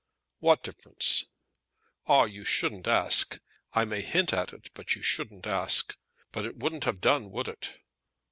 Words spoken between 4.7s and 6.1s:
but you shouldn't ask.